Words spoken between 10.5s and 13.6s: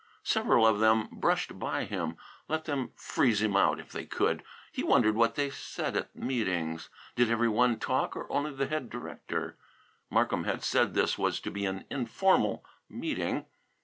said this was to be an informal meeting.